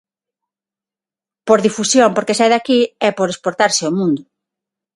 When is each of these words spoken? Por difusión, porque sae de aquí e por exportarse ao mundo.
Por 1.47 1.59
difusión, 1.67 2.09
porque 2.15 2.37
sae 2.37 2.51
de 2.51 2.57
aquí 2.61 2.79
e 3.07 3.09
por 3.17 3.27
exportarse 3.29 3.83
ao 3.85 3.95
mundo. 3.99 4.21